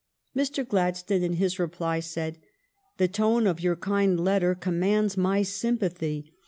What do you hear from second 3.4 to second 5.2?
of your kind letter commands